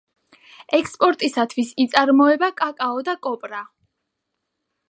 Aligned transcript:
ექსპორტისათვის 0.77 1.75
იწარმოება 1.85 2.51
კაკაო 2.63 3.07
და 3.11 3.19
კოპრა. 3.29 3.65